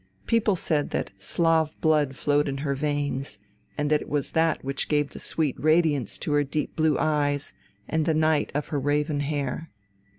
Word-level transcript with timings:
People 0.25 0.55
said 0.55 0.89
that 0.89 1.11
Slav 1.19 1.79
blood 1.79 2.15
flowed 2.15 2.47
in 2.49 2.57
her 2.65 2.73
veins, 2.73 3.37
and 3.77 3.91
that 3.91 4.01
it 4.01 4.09
was 4.09 4.31
that 4.31 4.63
which 4.65 4.87
gave 4.89 5.11
the 5.11 5.19
sweet 5.19 5.55
radiance 5.59 6.17
to 6.17 6.31
her 6.31 6.43
deep 6.43 6.75
blue 6.75 6.97
eyes 6.97 7.53
and 7.87 8.07
the 8.07 8.15
night 8.15 8.51
of 8.55 8.69
her 8.69 8.79
raven 8.79 9.19
hair. 9.19 9.69